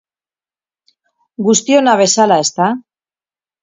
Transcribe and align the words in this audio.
Guztiona 1.51 1.97
bezala, 2.05 2.43
ezta? 2.49 2.75